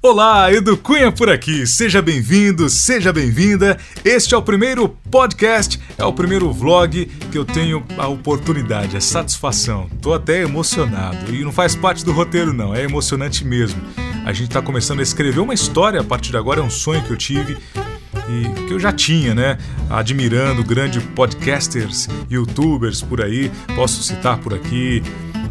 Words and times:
Olá, 0.00 0.52
Edu 0.52 0.76
Cunha 0.76 1.10
por 1.10 1.28
aqui. 1.28 1.66
Seja 1.66 2.00
bem-vindo, 2.00 2.68
seja 2.68 3.12
bem-vinda. 3.12 3.76
Este 4.04 4.32
é 4.32 4.38
o 4.38 4.42
primeiro 4.42 4.88
podcast, 5.10 5.76
é 5.98 6.04
o 6.04 6.12
primeiro 6.12 6.52
vlog 6.52 7.06
que 7.32 7.36
eu 7.36 7.44
tenho 7.44 7.84
a 7.98 8.06
oportunidade, 8.06 8.96
a 8.96 9.00
satisfação. 9.00 9.90
Tô 10.00 10.14
até 10.14 10.42
emocionado 10.42 11.34
e 11.34 11.42
não 11.42 11.50
faz 11.50 11.74
parte 11.74 12.04
do 12.04 12.12
roteiro 12.12 12.52
não, 12.52 12.72
é 12.72 12.84
emocionante 12.84 13.44
mesmo. 13.44 13.82
A 14.24 14.32
gente 14.32 14.50
está 14.50 14.62
começando 14.62 15.00
a 15.00 15.02
escrever 15.02 15.40
uma 15.40 15.52
história 15.52 16.00
a 16.00 16.04
partir 16.04 16.30
de 16.30 16.36
agora, 16.36 16.60
é 16.60 16.62
um 16.62 16.70
sonho 16.70 17.02
que 17.02 17.10
eu 17.10 17.16
tive 17.16 17.58
e 18.28 18.66
que 18.68 18.74
eu 18.74 18.78
já 18.78 18.92
tinha, 18.92 19.34
né? 19.34 19.58
Admirando 19.90 20.62
grandes 20.62 21.02
podcasters, 21.16 22.08
youtubers 22.30 23.02
por 23.02 23.20
aí, 23.20 23.50
posso 23.74 24.00
citar 24.04 24.38
por 24.38 24.54
aqui 24.54 25.02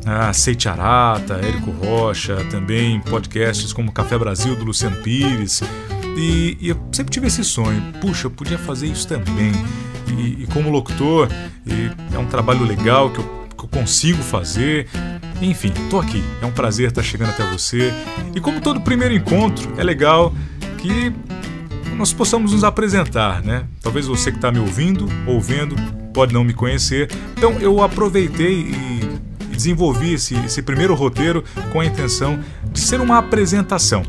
ah, 0.07 0.31
Seite 0.31 0.69
Arata, 0.69 1.33
Érico 1.35 1.69
Rocha, 1.71 2.37
também 2.49 3.01
podcasts 3.01 3.73
como 3.73 3.91
Café 3.91 4.17
Brasil 4.17 4.55
do 4.55 4.63
Luciano 4.63 4.95
Pires. 4.97 5.61
E, 6.15 6.57
e, 6.61 6.69
eu 6.69 6.77
sempre 6.93 7.11
tive 7.11 7.27
esse 7.27 7.43
sonho, 7.43 7.81
puxa, 7.99 8.27
eu 8.27 8.31
podia 8.31 8.57
fazer 8.57 8.87
isso 8.87 9.05
também. 9.05 9.51
E, 10.07 10.43
e 10.43 10.47
como 10.53 10.69
locutor, 10.69 11.27
é 12.13 12.17
um 12.17 12.25
trabalho 12.25 12.63
legal 12.63 13.11
que 13.11 13.19
eu, 13.19 13.47
que 13.57 13.65
eu 13.65 13.67
consigo 13.67 14.23
fazer. 14.23 14.87
Enfim, 15.41 15.73
tô 15.89 15.99
aqui. 15.99 16.23
É 16.41 16.45
um 16.45 16.51
prazer 16.51 16.87
estar 16.87 17.03
chegando 17.03 17.31
até 17.31 17.43
você. 17.51 17.93
E 18.33 18.39
como 18.39 18.61
todo 18.61 18.79
primeiro 18.79 19.13
encontro, 19.13 19.73
é 19.77 19.83
legal 19.83 20.33
que 20.77 21.11
nós 21.97 22.13
possamos 22.13 22.53
nos 22.53 22.63
apresentar, 22.63 23.43
né? 23.43 23.65
Talvez 23.81 24.07
você 24.07 24.31
que 24.31 24.37
está 24.37 24.51
me 24.51 24.59
ouvindo 24.59 25.05
ou 25.27 25.41
vendo 25.41 25.75
pode 26.13 26.33
não 26.33 26.43
me 26.43 26.53
conhecer. 26.53 27.11
Então 27.35 27.53
eu 27.59 27.83
aproveitei 27.83 28.61
e 28.61 29.06
desenvolvi 29.57 30.13
esse, 30.13 30.35
esse 30.45 30.61
primeiro 30.61 30.95
roteiro 30.95 31.43
com 31.73 31.81
a 31.81 31.85
intenção 31.85 32.39
de 32.71 32.79
ser 32.79 33.01
uma 33.01 33.17
apresentação. 33.17 34.03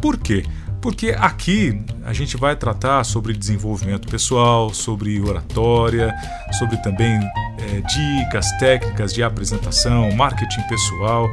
Por 0.00 0.16
quê? 0.16 0.44
Porque 0.80 1.14
aqui 1.18 1.82
a 2.04 2.12
gente 2.12 2.36
vai 2.36 2.56
tratar 2.56 3.04
sobre 3.04 3.34
desenvolvimento 3.34 4.08
pessoal, 4.08 4.72
sobre 4.72 5.20
oratória, 5.20 6.14
sobre 6.58 6.76
também 6.78 7.18
é, 7.58 7.80
dicas, 7.82 8.46
técnicas 8.58 9.12
de 9.12 9.22
apresentação, 9.22 10.10
marketing 10.12 10.62
pessoal. 10.62 11.30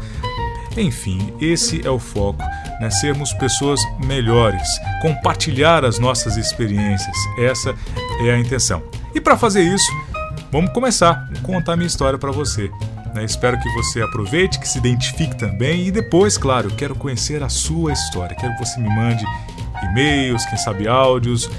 Enfim, 0.76 1.34
esse 1.40 1.86
é 1.86 1.90
o 1.90 1.98
foco, 1.98 2.44
né? 2.80 2.90
sermos 2.90 3.34
pessoas 3.34 3.80
melhores, 4.06 4.68
compartilhar 5.02 5.86
as 5.86 5.98
nossas 5.98 6.36
experiências. 6.36 7.16
Essa 7.40 7.74
é 8.22 8.32
a 8.32 8.40
intenção. 8.40 8.84
E 9.16 9.22
para 9.22 9.38
fazer 9.38 9.64
isso, 9.64 9.92
vamos 10.52 10.72
começar 10.72 11.28
a 11.36 11.40
contar 11.40 11.76
minha 11.78 11.88
história 11.88 12.20
para 12.20 12.32
você. 12.32 12.70
Né? 13.18 13.26
Espero 13.26 13.60
que 13.60 13.70
você 13.74 14.02
aproveite, 14.02 14.60
que 14.60 14.68
se 14.68 14.78
identifique 14.78 15.36
também 15.36 15.88
e 15.88 15.92
depois, 15.92 16.38
claro, 16.38 16.70
quero 16.70 16.94
conhecer 16.94 17.42
a 17.42 17.50
sua 17.50 17.92
história. 17.92 18.36
Quero 18.36 18.54
que 18.54 18.64
você 18.64 18.80
me 18.80 18.90
mande 18.90 19.26
e-mails, 19.84 20.46
quem 20.46 20.58
sabe 20.58 20.88
áudios. 20.88 21.50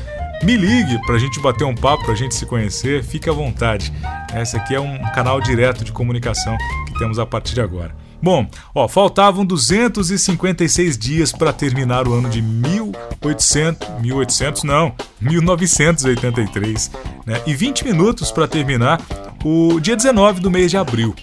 Me 0.44 0.56
ligue 0.56 1.04
para 1.04 1.16
a 1.16 1.18
gente 1.18 1.40
bater 1.40 1.64
um 1.64 1.74
papo, 1.74 2.04
para 2.04 2.12
a 2.12 2.16
gente 2.16 2.34
se 2.34 2.46
conhecer. 2.46 3.02
Fique 3.02 3.28
à 3.28 3.32
vontade. 3.32 3.92
Esse 4.32 4.56
aqui 4.56 4.72
é 4.72 4.80
um 4.80 4.98
canal 5.12 5.40
direto 5.40 5.84
de 5.84 5.90
comunicação 5.90 6.56
que 6.86 6.96
temos 6.96 7.18
a 7.18 7.26
partir 7.26 7.54
de 7.54 7.60
agora. 7.60 7.92
Bom, 8.22 8.48
ó, 8.72 8.86
faltavam 8.86 9.44
256 9.44 10.96
dias 10.96 11.32
para 11.32 11.52
terminar 11.52 12.06
o 12.06 12.14
ano 12.14 12.28
de 12.28 12.40
1800, 12.40 14.00
1800 14.00 14.62
não, 14.64 14.92
1983, 15.20 16.90
né? 17.26 17.42
E 17.46 17.54
20 17.54 17.84
minutos 17.84 18.30
para 18.30 18.46
terminar 18.46 19.00
o 19.44 19.80
dia 19.80 19.96
19 19.96 20.40
do 20.40 20.50
mês 20.50 20.70
de 20.70 20.76
abril. 20.76 21.14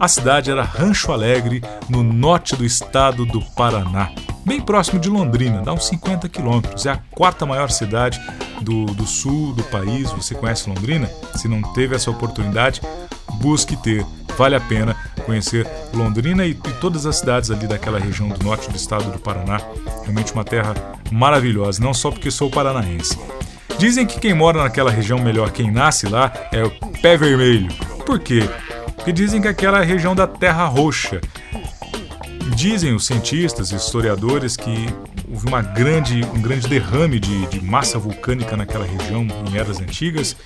A 0.00 0.08
cidade 0.08 0.50
era 0.50 0.62
Rancho 0.62 1.12
Alegre, 1.12 1.62
no 1.86 2.02
norte 2.02 2.56
do 2.56 2.64
estado 2.64 3.26
do 3.26 3.42
Paraná, 3.54 4.10
bem 4.46 4.58
próximo 4.58 4.98
de 4.98 5.10
Londrina, 5.10 5.60
dá 5.60 5.74
uns 5.74 5.88
50 5.88 6.26
quilômetros. 6.26 6.86
É 6.86 6.92
a 6.92 7.00
quarta 7.10 7.44
maior 7.44 7.68
cidade 7.70 8.18
do, 8.62 8.86
do 8.86 9.04
sul 9.04 9.52
do 9.52 9.62
país. 9.64 10.10
Você 10.12 10.34
conhece 10.34 10.70
Londrina? 10.70 11.06
Se 11.36 11.46
não 11.46 11.60
teve 11.74 11.94
essa 11.94 12.10
oportunidade, 12.10 12.80
busque 13.42 13.76
ter. 13.76 14.02
Vale 14.38 14.56
a 14.56 14.60
pena 14.60 14.96
conhecer 15.26 15.68
Londrina 15.92 16.46
e, 16.46 16.52
e 16.52 16.72
todas 16.80 17.04
as 17.04 17.16
cidades 17.16 17.50
ali 17.50 17.66
daquela 17.66 17.98
região 17.98 18.30
do 18.30 18.42
norte 18.42 18.70
do 18.70 18.76
estado 18.76 19.12
do 19.12 19.18
Paraná. 19.18 19.60
Realmente 20.02 20.32
uma 20.32 20.44
terra 20.44 20.74
maravilhosa, 21.12 21.82
não 21.82 21.92
só 21.92 22.10
porque 22.10 22.30
sou 22.30 22.48
paranaense. 22.48 23.18
Dizem 23.78 24.06
que 24.06 24.18
quem 24.18 24.32
mora 24.32 24.62
naquela 24.62 24.90
região, 24.90 25.18
melhor 25.18 25.50
quem 25.50 25.70
nasce 25.70 26.08
lá, 26.08 26.32
é 26.50 26.64
o 26.64 26.70
pé 27.02 27.18
vermelho. 27.18 27.68
Por 28.06 28.18
quê? 28.18 28.48
Que 29.04 29.12
dizem 29.12 29.40
que 29.40 29.48
aquela 29.48 29.78
é 29.78 29.82
a 29.82 29.84
região 29.84 30.14
da 30.14 30.26
Terra 30.26 30.66
Roxa. 30.66 31.20
Dizem 32.54 32.94
os 32.94 33.06
cientistas 33.06 33.70
e 33.70 33.76
historiadores 33.76 34.56
que 34.56 34.88
houve 35.30 35.46
uma 35.46 35.62
grande, 35.62 36.24
um 36.34 36.40
grande 36.40 36.68
derrame 36.68 37.18
de, 37.18 37.46
de 37.46 37.64
massa 37.64 37.98
vulcânica 37.98 38.56
naquela 38.56 38.84
região 38.84 39.26
em 39.48 39.56
eras 39.56 39.80
antigas, 39.80 40.36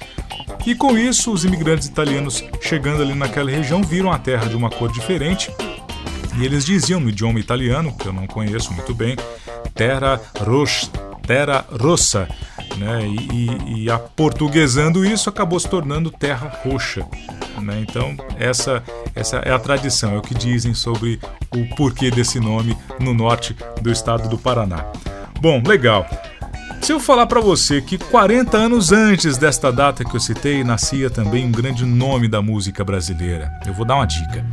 e 0.66 0.75
com 0.75 0.97
isso 0.97 1.32
os 1.32 1.44
imigrantes 1.44 1.88
italianos 1.88 2.44
chegando 2.60 3.03
ali 3.03 3.14
naquela 3.14 3.50
região 3.50 3.82
viram 3.82 4.12
a 4.12 4.19
Terra 4.19 4.47
de 4.47 4.56
uma 4.56 4.70
cor 4.70 4.93
diferente 4.93 5.50
e 6.37 6.44
eles 6.44 6.64
diziam 6.64 7.00
no 7.00 7.09
idioma 7.09 7.38
italiano, 7.38 7.93
que 7.97 8.06
eu 8.06 8.12
não 8.12 8.26
conheço 8.26 8.72
muito 8.72 8.93
bem, 8.93 9.16
Terra 9.75 10.20
Roxa, 10.41 10.91
Terra 11.26 11.64
Rossa, 11.81 12.28
né? 12.76 13.06
E, 13.06 13.32
e, 13.32 13.84
e 13.84 13.91
aportuguesando 13.91 15.04
isso 15.04 15.28
acabou 15.28 15.60
se 15.60 15.69
tornando 15.69 16.10
Terra 16.10 16.53
Roxa. 16.64 17.06
Né? 17.64 17.84
Então, 17.88 18.16
essa, 18.38 18.82
essa 19.14 19.38
é 19.38 19.52
a 19.52 19.58
tradição, 19.58 20.14
é 20.14 20.19
o 20.19 20.22
que 20.22 20.34
dizem 20.34 20.75
sobre 20.75 21.19
o 21.50 21.75
porquê 21.76 22.10
desse 22.10 22.38
nome 22.38 22.76
no 23.00 23.14
norte 23.14 23.56
do 23.80 23.91
estado 23.91 24.28
do 24.28 24.38
Paraná. 24.38 24.84
Bom, 25.41 25.62
legal. 25.66 26.06
Se 26.80 26.92
eu 26.92 27.00
falar 27.00 27.26
para 27.26 27.41
você 27.41 27.80
que 27.80 27.97
40 27.97 28.58
anos 28.58 28.92
antes 28.92 29.38
desta 29.38 29.72
data 29.72 30.04
que 30.04 30.14
eu 30.14 30.20
citei, 30.20 30.62
nascia 30.62 31.08
também 31.08 31.47
um 31.47 31.50
grande 31.50 31.82
nome 31.86 32.28
da 32.28 32.42
música 32.42 32.84
brasileira, 32.84 33.50
eu 33.66 33.72
vou 33.72 33.86
dar 33.86 33.94
uma 33.94 34.06
dica. 34.06 34.44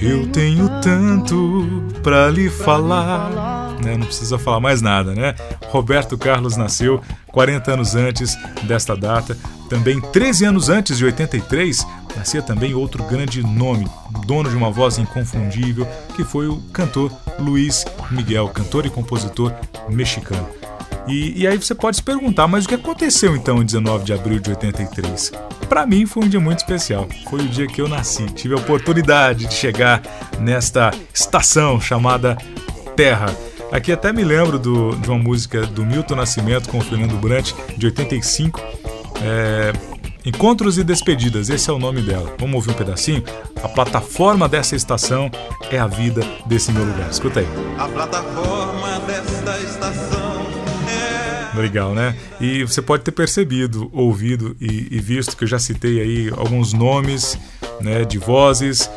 Eu 0.00 0.28
tenho 0.28 0.68
tanto 0.80 1.84
para 2.00 2.30
lhe 2.30 2.48
falar 2.48 3.63
né? 3.82 3.96
Não 3.96 4.06
precisa 4.06 4.38
falar 4.38 4.60
mais 4.60 4.82
nada, 4.82 5.14
né? 5.14 5.34
Roberto 5.68 6.16
Carlos 6.18 6.56
nasceu 6.56 7.00
40 7.28 7.72
anos 7.72 7.94
antes 7.94 8.36
desta 8.62 8.96
data. 8.96 9.36
Também 9.68 10.00
13 10.00 10.44
anos 10.44 10.68
antes 10.68 10.98
de 10.98 11.04
83, 11.04 11.86
nascia 12.16 12.42
também 12.42 12.74
outro 12.74 13.02
grande 13.04 13.42
nome, 13.42 13.86
dono 14.26 14.48
de 14.48 14.56
uma 14.56 14.70
voz 14.70 14.98
inconfundível, 14.98 15.86
que 16.14 16.22
foi 16.22 16.46
o 16.46 16.58
cantor 16.72 17.10
Luiz 17.38 17.84
Miguel, 18.10 18.48
cantor 18.48 18.86
e 18.86 18.90
compositor 18.90 19.52
mexicano. 19.88 20.48
E, 21.06 21.42
e, 21.42 21.46
aí 21.46 21.58
você 21.58 21.74
pode 21.74 21.96
se 21.96 22.02
perguntar, 22.02 22.48
mas 22.48 22.64
o 22.64 22.68
que 22.68 22.74
aconteceu 22.74 23.36
então 23.36 23.60
em 23.60 23.64
19 23.64 24.04
de 24.04 24.12
abril 24.12 24.38
de 24.38 24.50
83? 24.50 25.32
Para 25.68 25.86
mim 25.86 26.06
foi 26.06 26.24
um 26.24 26.28
dia 26.28 26.40
muito 26.40 26.60
especial. 26.60 27.06
Foi 27.28 27.40
o 27.40 27.48
dia 27.48 27.66
que 27.66 27.80
eu 27.80 27.88
nasci. 27.88 28.24
Tive 28.26 28.54
a 28.54 28.58
oportunidade 28.58 29.46
de 29.46 29.54
chegar 29.54 30.00
nesta 30.38 30.90
estação 31.12 31.80
chamada 31.80 32.38
Terra. 32.96 33.26
Aqui 33.74 33.90
até 33.90 34.12
me 34.12 34.22
lembro 34.22 34.56
do, 34.56 34.94
de 34.94 35.10
uma 35.10 35.18
música 35.18 35.66
do 35.66 35.84
Milton 35.84 36.14
Nascimento 36.14 36.68
com 36.68 36.78
o 36.78 36.80
Fernando 36.80 37.20
Brant, 37.20 37.50
de 37.76 37.86
85. 37.86 38.60
É, 39.20 39.72
Encontros 40.24 40.78
e 40.78 40.84
Despedidas, 40.84 41.50
esse 41.50 41.68
é 41.68 41.72
o 41.72 41.78
nome 41.80 42.00
dela. 42.00 42.32
Vamos 42.38 42.54
ouvir 42.54 42.70
um 42.70 42.74
pedacinho? 42.74 43.24
A 43.60 43.68
plataforma 43.68 44.48
dessa 44.48 44.76
estação 44.76 45.28
é 45.72 45.78
a 45.80 45.88
vida 45.88 46.22
desse 46.46 46.70
meu 46.70 46.84
lugar. 46.84 47.10
Escuta 47.10 47.40
aí. 47.40 47.48
A 47.76 47.88
plataforma 47.88 49.00
desta 49.08 49.58
estação 49.58 50.46
é. 50.88 51.58
Legal, 51.58 51.96
né? 51.96 52.16
E 52.40 52.62
você 52.62 52.80
pode 52.80 53.02
ter 53.02 53.10
percebido, 53.10 53.90
ouvido 53.92 54.56
e, 54.60 54.86
e 54.88 55.00
visto 55.00 55.36
que 55.36 55.42
eu 55.42 55.48
já 55.48 55.58
citei 55.58 56.00
aí 56.00 56.32
alguns 56.36 56.72
nomes 56.72 57.36
né, 57.80 58.04
de 58.04 58.18
vozes 58.18 58.88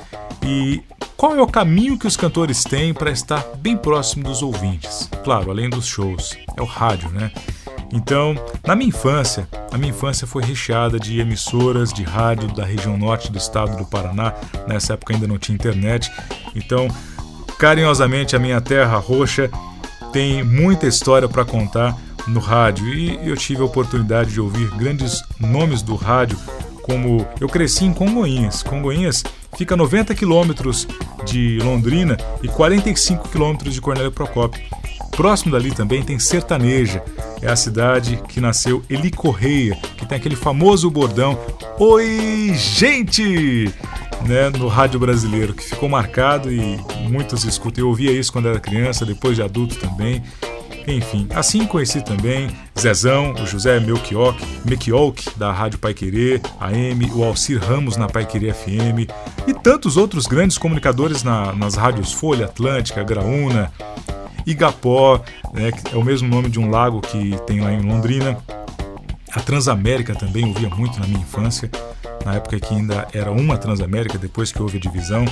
e 0.44 0.84
qual 1.18 1.36
é 1.36 1.42
o 1.42 1.48
caminho 1.48 1.98
que 1.98 2.06
os 2.06 2.16
cantores 2.16 2.64
têm 2.64 2.94
para 2.94 3.10
estar 3.10 3.44
bem 3.58 3.76
próximo 3.76 4.24
dos 4.24 4.44
ouvintes? 4.44 5.10
Claro, 5.24 5.50
além 5.50 5.68
dos 5.68 5.88
shows, 5.88 6.38
é 6.56 6.62
o 6.62 6.66
rádio, 6.66 7.10
né? 7.10 7.32
Então, 7.92 8.36
na 8.64 8.76
minha 8.76 8.90
infância, 8.90 9.48
a 9.72 9.80
minha 9.80 9.90
infância 9.90 10.28
foi 10.28 10.44
recheada 10.44 11.00
de 11.00 11.20
emissoras 11.20 11.92
de 11.92 12.04
rádio 12.04 12.48
da 12.54 12.64
região 12.64 12.96
norte 12.98 13.32
do 13.32 13.38
estado 13.40 13.76
do 13.76 13.86
Paraná. 13.86 14.32
Nessa 14.68 14.94
época 14.94 15.16
ainda 15.16 15.26
não 15.26 15.40
tinha 15.40 15.56
internet. 15.56 16.12
Então, 16.54 16.88
carinhosamente, 17.58 18.36
a 18.36 18.40
minha 18.40 18.62
terra 18.62 18.98
roxa 18.98 19.50
tem 20.14 20.44
muita 20.44 20.86
história 20.86 21.28
para 21.28 21.44
contar 21.44 21.98
no 22.28 22.40
rádio 22.40 22.94
e 22.94 23.28
eu 23.28 23.36
tive 23.36 23.64
a 23.64 23.66
oportunidade 23.66 24.34
de 24.34 24.40
ouvir 24.40 24.70
grandes 24.76 25.24
nomes 25.40 25.82
do 25.82 25.96
rádio, 25.96 26.38
como 26.84 27.26
eu 27.40 27.50
cresci 27.50 27.86
em 27.86 27.94
Congonhas. 27.94 28.62
Congonhas 28.62 29.24
fica 29.56 29.76
a 29.76 29.78
90 29.78 30.16
quilômetros 30.16 30.88
de 31.26 31.60
Londrina 31.62 32.18
e 32.42 32.48
45 32.48 33.30
quilômetros 33.30 33.74
de 33.74 33.82
Cornélio 33.82 34.12
Procópio. 34.12 34.62
Próximo 35.16 35.52
dali 35.52 35.72
também 35.72 36.04
tem 36.04 36.20
Sertaneja, 36.20 37.04
é 37.42 37.48
a 37.50 37.56
cidade 37.56 38.22
que 38.28 38.40
nasceu 38.40 38.84
Eli 38.88 39.10
Correia, 39.10 39.76
que 39.98 40.06
tem 40.06 40.18
aquele 40.18 40.36
famoso 40.36 40.90
bordão 40.92 41.38
Oi, 41.80 42.54
gente! 42.56 43.72
Né, 44.26 44.50
no 44.50 44.68
rádio 44.68 45.00
brasileiro, 45.00 45.54
que 45.54 45.64
ficou 45.64 45.88
marcado 45.88 46.52
e 46.52 46.80
muitos 47.08 47.44
escutam. 47.44 47.84
Eu 47.84 47.90
ouvia 47.90 48.12
isso 48.12 48.34
quando 48.34 48.48
era 48.48 48.60
criança, 48.60 49.06
depois 49.06 49.36
de 49.36 49.44
adulto 49.44 49.76
também. 49.76 50.24
Enfim, 50.88 51.28
assim 51.36 51.66
conheci 51.66 52.02
também 52.02 52.50
Zezão, 52.80 53.34
o 53.34 53.46
José 53.46 53.80
Melchiok, 53.80 54.40
Mequiok, 54.64 55.38
da 55.38 55.52
Rádio 55.52 55.80
Pai 55.80 55.94
Querer, 55.94 56.42
AM, 56.60 57.12
o 57.12 57.24
Alcir 57.24 57.60
Ramos 57.60 57.98
na 57.98 58.08
Pai 58.08 58.26
Querer 58.26 58.54
FM 58.54 59.10
e 59.48 59.54
tantos 59.54 59.98
outros 59.98 60.28
grandes 60.28 60.58
comunicadores 60.58 61.24
na, 61.24 61.54
nas 61.54 61.74
rádios 61.74 62.14
Folha, 62.14 62.46
Atlântica, 62.46 63.04
Graúna, 63.04 63.72
Igapó, 64.46 65.22
né, 65.54 65.72
que 65.72 65.94
é 65.94 65.98
o 65.98 66.04
mesmo 66.04 66.30
nome 66.30 66.50
de 66.50 66.60
um 66.60 66.70
lago 66.70 67.02
que 67.02 67.36
tem 67.48 67.62
lá 67.62 67.74
em 67.74 67.82
Londrina. 67.82 68.38
A 69.34 69.40
Transamérica 69.40 70.16
também 70.16 70.46
ouvia 70.46 70.70
muito 70.70 71.00
na 71.00 71.08
minha 71.08 71.20
infância, 71.20 71.70
na 72.24 72.36
época 72.36 72.60
que 72.60 72.74
ainda 72.74 73.08
era 73.12 73.32
uma 73.32 73.58
Transamérica, 73.58 74.18
depois 74.18 74.52
que 74.52 74.62
houve 74.62 74.78
a 74.78 74.82
divisão. 74.82 75.26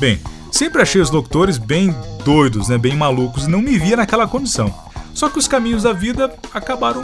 Bem, 0.00 0.18
sempre 0.50 0.80
achei 0.80 1.00
os 1.00 1.10
locutores 1.10 1.58
bem 1.58 1.94
doidos, 2.24 2.68
né, 2.68 2.78
bem 2.78 2.96
malucos, 2.96 3.44
e 3.44 3.50
não 3.50 3.60
me 3.60 3.78
via 3.78 3.96
naquela 3.96 4.26
condição. 4.26 4.87
Só 5.18 5.28
que 5.28 5.36
os 5.36 5.48
caminhos 5.48 5.82
da 5.82 5.92
vida 5.92 6.32
acabaram 6.54 7.02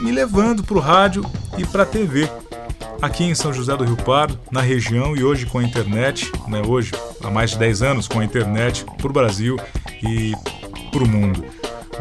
me 0.00 0.10
levando 0.10 0.64
para 0.64 0.78
o 0.78 0.80
rádio 0.80 1.22
e 1.58 1.66
para 1.66 1.82
a 1.82 1.86
TV. 1.86 2.26
Aqui 3.02 3.24
em 3.24 3.34
São 3.34 3.52
José 3.52 3.76
do 3.76 3.84
Rio 3.84 3.98
Pardo, 3.98 4.40
na 4.50 4.62
região 4.62 5.14
e 5.14 5.22
hoje 5.22 5.44
com 5.44 5.58
a 5.58 5.62
internet, 5.62 6.32
né, 6.48 6.62
hoje 6.66 6.92
há 7.22 7.30
mais 7.30 7.50
de 7.50 7.58
10 7.58 7.82
anos 7.82 8.08
com 8.08 8.18
a 8.18 8.24
internet 8.24 8.86
para 8.96 9.10
o 9.10 9.12
Brasil 9.12 9.58
e 10.02 10.32
para 10.90 11.04
o 11.04 11.06
mundo. 11.06 11.44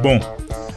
Bom, 0.01 0.17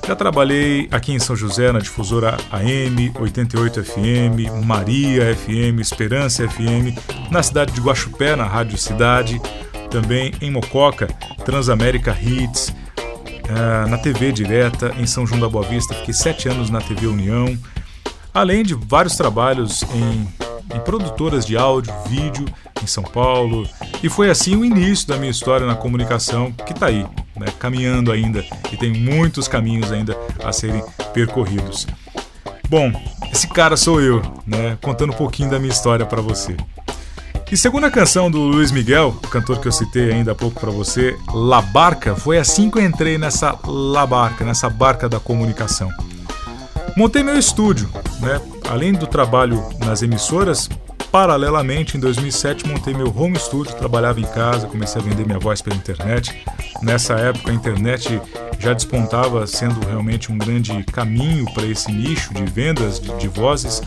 já 0.04 0.16
trabalhei 0.16 0.88
aqui 0.90 1.12
em 1.12 1.20
São 1.20 1.36
José 1.36 1.70
na 1.70 1.78
difusora 1.78 2.36
AM, 2.50 3.12
88 3.20 3.84
FM, 3.84 4.64
Maria 4.64 5.32
FM, 5.32 5.78
Esperança 5.80 6.44
FM, 6.48 6.98
na 7.30 7.40
cidade 7.40 7.70
de 7.70 7.80
Guaxupé, 7.80 8.34
na 8.34 8.44
Rádio 8.44 8.76
Cidade, 8.78 9.40
também 9.92 10.34
em 10.40 10.50
Mococa, 10.50 11.06
Transamérica 11.44 12.18
Hits, 12.20 12.74
uh, 13.50 13.88
na 13.88 13.98
TV 13.98 14.32
direta, 14.32 14.94
em 14.98 15.06
São 15.06 15.26
João 15.26 15.40
da 15.40 15.48
Boa 15.48 15.64
Vista, 15.66 15.94
fiquei 15.94 16.14
sete 16.14 16.48
anos 16.48 16.70
na 16.70 16.80
TV 16.80 17.06
União, 17.06 17.56
além 18.32 18.62
de 18.62 18.74
vários 18.74 19.16
trabalhos 19.16 19.82
em, 19.94 20.28
em 20.76 20.80
produtoras 20.80 21.46
de 21.46 21.56
áudio, 21.56 21.92
vídeo 22.08 22.44
em 22.82 22.86
São 22.86 23.02
Paulo, 23.02 23.68
e 24.02 24.08
foi 24.08 24.30
assim 24.30 24.56
o 24.56 24.64
início 24.64 25.08
da 25.08 25.16
minha 25.16 25.30
história 25.30 25.66
na 25.66 25.74
comunicação, 25.74 26.52
que 26.52 26.72
está 26.72 26.86
aí, 26.86 27.06
né, 27.36 27.46
caminhando 27.58 28.12
ainda 28.12 28.44
e 28.70 28.76
tem 28.76 28.92
muitos 28.92 29.48
caminhos 29.48 29.90
ainda 29.90 30.16
a 30.44 30.52
serem 30.52 30.84
percorridos. 31.12 31.86
Bom, 32.68 32.92
esse 33.32 33.46
cara 33.48 33.76
sou 33.76 34.00
eu, 34.00 34.20
né, 34.46 34.76
contando 34.82 35.12
um 35.12 35.16
pouquinho 35.16 35.50
da 35.50 35.58
minha 35.58 35.72
história 35.72 36.04
para 36.04 36.20
você. 36.20 36.56
E 37.50 37.56
segundo 37.56 37.86
a 37.86 37.90
canção 37.90 38.30
do 38.30 38.40
Luiz 38.40 38.72
Miguel, 38.72 39.16
o 39.22 39.28
cantor 39.28 39.60
que 39.60 39.68
eu 39.68 39.72
citei 39.72 40.12
ainda 40.12 40.32
há 40.32 40.34
pouco 40.34 40.60
para 40.60 40.70
você, 40.70 41.16
La 41.32 41.62
Barca, 41.62 42.16
foi 42.16 42.38
assim 42.38 42.68
que 42.68 42.78
eu 42.78 42.82
entrei 42.82 43.18
nessa 43.18 43.56
La 43.64 44.04
Barca, 44.04 44.44
nessa 44.44 44.68
barca 44.68 45.08
da 45.08 45.20
comunicação. 45.20 45.88
Montei 46.96 47.22
meu 47.22 47.38
estúdio, 47.38 47.88
né? 48.20 48.40
Além 48.68 48.92
do 48.92 49.06
trabalho 49.06 49.62
nas 49.78 50.02
emissoras, 50.02 50.68
Paralelamente, 51.16 51.96
em 51.96 52.00
2007, 52.00 52.68
montei 52.68 52.92
meu 52.92 53.06
home 53.16 53.38
studio, 53.38 53.74
trabalhava 53.74 54.20
em 54.20 54.26
casa, 54.26 54.66
comecei 54.66 55.00
a 55.00 55.04
vender 55.04 55.24
minha 55.24 55.38
voz 55.38 55.62
pela 55.62 55.74
internet. 55.74 56.44
Nessa 56.82 57.14
época, 57.14 57.50
a 57.50 57.54
internet 57.54 58.20
já 58.58 58.74
despontava 58.74 59.46
sendo 59.46 59.80
realmente 59.86 60.30
um 60.30 60.36
grande 60.36 60.84
caminho 60.84 61.46
para 61.54 61.64
esse 61.64 61.90
nicho 61.90 62.34
de 62.34 62.44
vendas 62.44 63.00
de, 63.00 63.10
de 63.16 63.28
vozes. 63.28 63.80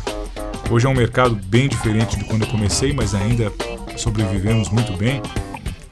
Hoje 0.72 0.86
é 0.86 0.90
um 0.90 0.94
mercado 0.94 1.34
bem 1.34 1.68
diferente 1.68 2.16
de 2.16 2.26
quando 2.26 2.44
eu 2.44 2.48
comecei, 2.48 2.94
mas 2.94 3.16
ainda 3.16 3.52
sobrevivemos 3.98 4.70
muito 4.70 4.96
bem. 4.96 5.20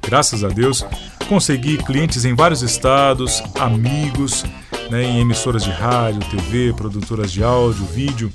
Graças 0.05 0.43
a 0.43 0.49
Deus, 0.49 0.85
consegui 1.27 1.77
clientes 1.77 2.25
em 2.25 2.35
vários 2.35 2.61
estados, 2.61 3.41
amigos, 3.59 4.45
né, 4.91 5.03
em 5.03 5.19
emissoras 5.19 5.63
de 5.63 5.71
rádio, 5.71 6.21
TV, 6.29 6.73
produtoras 6.73 7.31
de 7.31 7.43
áudio, 7.43 7.85
vídeo. 7.85 8.31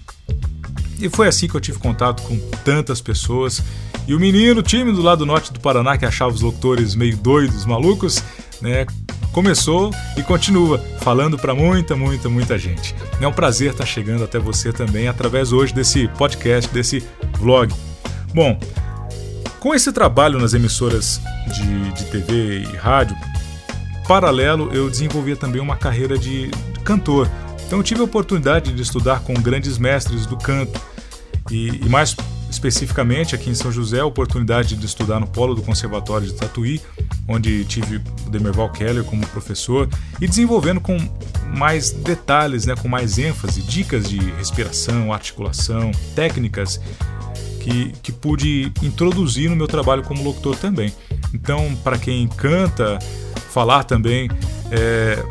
E 1.01 1.09
foi 1.09 1.29
assim 1.29 1.47
que 1.47 1.55
eu 1.55 1.61
tive 1.61 1.79
contato 1.79 2.25
com 2.25 2.37
tantas 2.65 3.01
pessoas. 3.01 3.63
E 4.09 4.13
o 4.13 4.19
menino 4.19 4.63
tímido 4.63 5.01
lá 5.01 5.15
do 5.15 5.25
norte 5.25 5.53
do 5.53 5.61
Paraná, 5.61 5.97
que 5.97 6.05
achava 6.05 6.35
os 6.35 6.41
locutores 6.41 6.97
meio 6.97 7.17
doidos, 7.17 7.65
malucos, 7.65 8.21
né, 8.61 8.85
começou 9.33 9.91
e 10.17 10.23
continua 10.23 10.79
falando 11.01 11.39
para 11.39 11.55
muita, 11.55 11.97
muita, 11.97 12.29
muita 12.29 12.59
gente. 12.59 12.95
É 13.21 13.27
um 13.27 13.33
prazer 13.33 13.73
estar 13.73 13.87
chegando 13.87 14.23
até 14.25 14.39
você 14.39 14.73
também 14.73 15.09
através 15.09 15.53
hoje 15.53 15.75
desse 15.75 16.07
podcast, 16.09 16.73
desse 16.73 17.03
vlog. 17.39 17.75
Bom, 18.35 18.59
com 19.59 19.75
esse 19.75 19.93
trabalho 19.93 20.39
nas 20.39 20.55
emissoras 20.55 21.21
de, 21.55 21.93
de 21.93 22.05
TV 22.07 22.61
e 22.61 22.77
rádio, 22.77 23.17
paralelo 24.07 24.71
eu 24.73 24.91
desenvolvia 24.91 25.37
também 25.37 25.61
uma 25.61 25.77
carreira 25.77 26.19
de 26.19 26.51
cantor. 26.85 27.31
Então 27.67 27.83
tive 27.83 28.01
a 28.01 28.05
oportunidade 28.05 28.73
de 28.73 28.83
estudar 28.83 29.21
com 29.21 29.35
grandes 29.35 29.79
mestres 29.79 30.27
do 30.27 30.37
canto 30.37 30.81
e, 31.51 31.81
e 31.85 31.89
mais 31.89 32.15
especificamente 32.53 33.35
aqui 33.35 33.49
em 33.49 33.55
São 33.55 33.73
José, 33.73 34.01
a 34.01 34.07
oportunidade 34.07 34.77
de 34.77 34.87
estudar 34.87 35.19
no 35.19 35.27
polo 35.27 35.55
do 35.55 35.63
Conservatório 35.63 36.27
de 36.27 36.35
Tatuí, 36.35 36.81
onde 37.27 37.65
tive 37.65 37.97
o 38.27 38.31
Demerval 38.31 38.71
Keller 38.71 39.03
como 39.05 39.27
professor 39.29 39.89
e 40.21 40.29
desenvolvendo 40.29 40.81
com 40.81 40.97
mais 41.57 41.91
detalhes, 41.91 42.67
né, 42.67 42.75
com 42.77 42.89
mais 42.89 43.19
ênfase, 43.19 43.63
dicas 43.63 44.09
de 44.09 44.19
respiração, 44.33 45.13
articulação, 45.13 45.91
técnicas 46.15 46.79
que, 47.61 47.93
que 48.03 48.13
pude 48.13 48.71
introduzir 48.83 49.49
no 49.49 49.57
meu 49.57 49.67
trabalho 49.67 50.03
como 50.03 50.23
locutor 50.23 50.57
também. 50.57 50.93
Então, 51.33 51.75
para 51.83 51.99
quem 51.99 52.29
canta, 52.29 52.99
falar 53.51 53.85
também 53.85 54.29
é, 54.71 55.25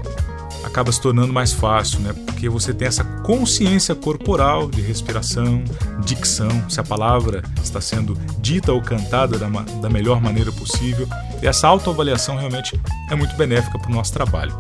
acaba 0.64 0.92
se 0.92 1.00
tornando 1.00 1.32
mais 1.32 1.54
fácil, 1.54 2.00
né? 2.00 2.14
Porque 2.42 2.50
você 2.50 2.74
tem 2.74 2.88
essa 2.88 3.04
consciência 3.04 3.94
corporal 3.94 4.68
de 4.68 4.82
respiração, 4.82 5.64
dicção, 6.04 6.50
se 6.68 6.80
a 6.80 6.84
palavra 6.84 7.44
está 7.64 7.80
sendo 7.80 8.18
dita 8.40 8.74
ou 8.74 8.82
cantada 8.82 9.38
da, 9.38 9.48
da 9.48 9.88
melhor 9.92 10.20
maneira 10.20 10.52
possível. 10.52 11.08
E 11.40 11.46
essa 11.46 11.68
autoavaliação 11.68 12.38
realmente 12.38 12.82
é 13.12 13.16
muito 13.16 13.36
benéfica 13.36 13.78
para 13.78 13.92
o 13.92 13.94
nosso 13.94 14.12
trabalho. 14.12 14.58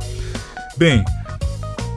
Bem, 0.77 1.03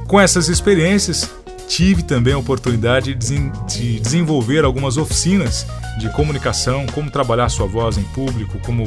com 0.08 0.18
essas 0.18 0.48
experiências, 0.48 1.30
tive 1.68 2.02
também 2.02 2.32
a 2.32 2.38
oportunidade 2.38 3.14
de 3.14 4.00
desenvolver 4.00 4.64
algumas 4.64 4.96
oficinas 4.96 5.66
de 5.98 6.08
comunicação, 6.12 6.86
como 6.94 7.10
trabalhar 7.10 7.50
sua 7.50 7.66
voz 7.66 7.98
em 7.98 8.04
público, 8.04 8.58
como 8.60 8.86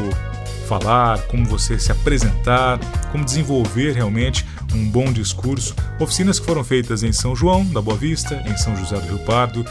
falar, 0.67 1.19
como 1.27 1.45
você 1.45 1.77
se 1.77 1.91
apresentar, 1.91 2.79
como 3.11 3.23
desenvolver 3.23 3.94
realmente 3.94 4.44
um 4.74 4.90
bom 4.90 5.12
discurso. 5.12 5.75
Oficinas 6.00 6.40
que 6.40 6.46
foram 6.46 6.64
feitas 6.64 7.04
em 7.04 7.12
São 7.12 7.36
João 7.36 7.66
da 7.66 7.81
Boa 7.81 7.97
Vista, 7.97 8.44
em 8.45 8.57
São 8.57 8.76
José 8.76 8.95
do 9.00 9.07
Rio 9.07 9.19
Pardo. 9.19 9.66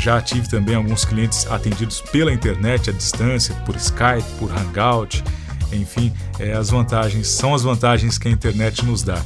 Já 0.00 0.20
tive 0.20 0.48
também 0.48 0.74
alguns 0.74 1.04
clientes 1.04 1.46
atendidos 1.50 2.00
pela 2.00 2.32
internet 2.32 2.90
à 2.90 2.92
distância, 2.92 3.54
por 3.66 3.74
Skype, 3.76 4.24
por 4.38 4.50
Hangout. 4.50 5.24
Enfim, 5.72 6.12
é, 6.38 6.52
as 6.52 6.70
vantagens 6.70 7.28
são 7.28 7.54
as 7.54 7.62
vantagens 7.62 8.16
que 8.16 8.28
a 8.28 8.30
internet 8.30 8.84
nos 8.84 9.02
dá. 9.02 9.20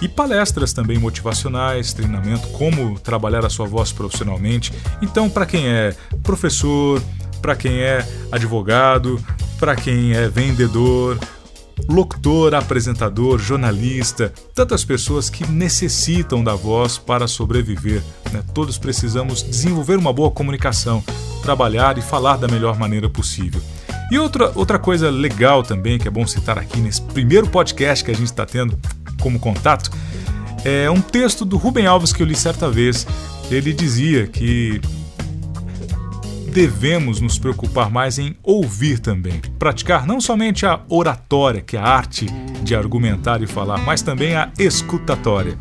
E 0.00 0.08
palestras 0.08 0.72
também 0.72 0.96
motivacionais, 0.96 1.92
treinamento, 1.92 2.46
como 2.48 2.98
trabalhar 3.00 3.44
a 3.44 3.50
sua 3.50 3.66
voz 3.66 3.92
profissionalmente. 3.92 4.72
Então, 5.02 5.28
para 5.28 5.44
quem 5.44 5.66
é 5.66 5.94
professor, 6.22 7.02
para 7.42 7.56
quem 7.56 7.80
é 7.80 8.06
advogado, 8.30 9.22
para 9.58 9.74
quem 9.74 10.12
é 10.12 10.28
vendedor, 10.28 11.18
locutor, 11.88 12.54
apresentador, 12.54 13.38
jornalista, 13.38 14.32
tantas 14.54 14.84
pessoas 14.84 15.28
que 15.28 15.46
necessitam 15.46 16.42
da 16.42 16.54
voz 16.54 16.98
para 16.98 17.28
sobreviver. 17.28 18.02
Né? 18.32 18.42
Todos 18.54 18.78
precisamos 18.78 19.42
desenvolver 19.42 19.96
uma 19.96 20.12
boa 20.12 20.30
comunicação, 20.30 21.02
trabalhar 21.42 21.98
e 21.98 22.02
falar 22.02 22.36
da 22.36 22.48
melhor 22.48 22.78
maneira 22.78 23.08
possível. 23.08 23.60
E 24.10 24.18
outra, 24.18 24.50
outra 24.54 24.78
coisa 24.78 25.10
legal 25.10 25.62
também, 25.62 25.98
que 25.98 26.08
é 26.08 26.10
bom 26.10 26.26
citar 26.26 26.58
aqui 26.58 26.80
nesse 26.80 27.02
primeiro 27.02 27.48
podcast 27.48 28.04
que 28.04 28.10
a 28.10 28.14
gente 28.14 28.26
está 28.26 28.46
tendo 28.46 28.78
como 29.20 29.38
contato, 29.38 29.90
é 30.64 30.90
um 30.90 31.00
texto 31.00 31.44
do 31.44 31.56
Rubem 31.56 31.86
Alves 31.86 32.12
que 32.12 32.22
eu 32.22 32.26
li 32.26 32.34
certa 32.34 32.70
vez. 32.70 33.06
Ele 33.50 33.72
dizia 33.72 34.26
que 34.26 34.80
devemos 36.48 37.20
nos 37.20 37.38
preocupar 37.38 37.90
mais 37.90 38.18
em 38.18 38.36
ouvir 38.42 38.98
também. 38.98 39.40
Praticar 39.58 40.06
não 40.06 40.20
somente 40.20 40.66
a 40.66 40.80
oratória, 40.88 41.60
que 41.60 41.76
é 41.76 41.80
a 41.80 41.84
arte 41.86 42.26
de 42.62 42.74
argumentar 42.74 43.42
e 43.42 43.46
falar, 43.46 43.78
mas 43.78 44.02
também 44.02 44.34
a 44.34 44.50
escutatória. 44.58 45.58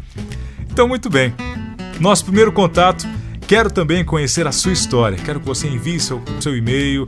Então, 0.72 0.88
muito 0.88 1.10
bem. 1.10 1.34
Nosso 2.00 2.26
primeiro 2.26 2.52
contato. 2.52 3.08
Quero 3.48 3.72
também 3.72 4.04
conhecer 4.04 4.46
a 4.46 4.52
sua 4.52 4.74
história. 4.74 5.18
Quero 5.18 5.40
que 5.40 5.46
você 5.46 5.70
envie 5.70 6.02
seu, 6.02 6.22
seu 6.42 6.56
e-mail, 6.56 7.08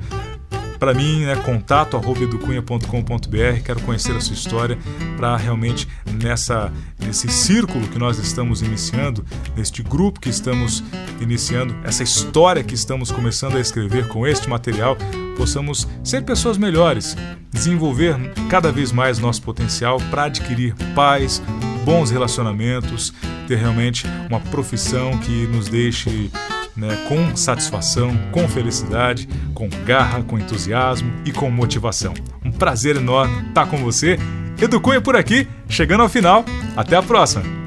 para 0.79 0.93
mim, 0.93 1.25
né, 1.25 1.35
contato 1.35 1.97
educunha.com.br. 1.97 3.61
Quero 3.63 3.81
conhecer 3.81 4.15
a 4.15 4.21
sua 4.21 4.33
história 4.33 4.77
para 5.17 5.35
realmente 5.35 5.87
nessa 6.21 6.71
nesse 6.99 7.27
círculo 7.29 7.87
que 7.87 7.97
nós 7.97 8.19
estamos 8.19 8.61
iniciando, 8.61 9.25
neste 9.55 9.81
grupo 9.81 10.19
que 10.19 10.29
estamos 10.29 10.83
iniciando, 11.19 11.75
essa 11.83 12.03
história 12.03 12.63
que 12.63 12.75
estamos 12.75 13.11
começando 13.11 13.57
a 13.57 13.59
escrever 13.59 14.07
com 14.07 14.27
este 14.27 14.49
material, 14.49 14.95
possamos 15.35 15.87
ser 16.03 16.23
pessoas 16.23 16.57
melhores, 16.57 17.17
desenvolver 17.51 18.15
cada 18.49 18.71
vez 18.71 18.91
mais 18.91 19.17
nosso 19.17 19.41
potencial 19.41 19.97
para 20.11 20.25
adquirir 20.25 20.75
paz, 20.93 21.41
bons 21.83 22.11
relacionamentos, 22.11 23.13
ter 23.47 23.57
realmente 23.57 24.05
uma 24.29 24.39
profissão 24.39 25.17
que 25.17 25.47
nos 25.47 25.67
deixe 25.67 26.29
né, 26.79 27.05
com 27.07 27.35
satisfação, 27.35 28.17
com 28.31 28.47
felicidade, 28.47 29.27
com 29.53 29.69
garra, 29.85 30.23
com 30.23 30.39
entusiasmo 30.39 31.11
e 31.25 31.31
com 31.31 31.51
motivação. 31.51 32.13
Um 32.43 32.51
prazer 32.51 32.95
enorme 32.95 33.49
estar 33.49 33.67
com 33.67 33.77
você. 33.77 34.17
Edu 34.61 34.79
Cunha 34.81 35.01
por 35.01 35.15
aqui, 35.15 35.47
chegando 35.67 36.01
ao 36.03 36.09
final. 36.09 36.43
Até 36.75 36.95
a 36.95 37.03
próxima! 37.03 37.58